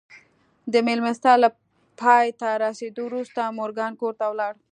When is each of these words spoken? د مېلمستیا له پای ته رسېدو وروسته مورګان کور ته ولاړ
د 0.71 0.75
مېلمستیا 0.87 1.33
له 1.43 1.49
پای 2.01 2.25
ته 2.39 2.49
رسېدو 2.65 3.01
وروسته 3.07 3.41
مورګان 3.57 3.91
کور 4.01 4.13
ته 4.19 4.25
ولاړ 4.31 4.53